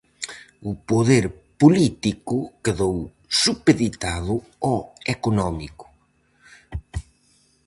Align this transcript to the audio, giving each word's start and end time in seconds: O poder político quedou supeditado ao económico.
O 0.69 0.71
poder 0.89 1.25
político 1.61 2.37
quedou 2.63 2.97
supeditado 3.41 4.35
ao 4.67 4.79
económico. 5.15 5.85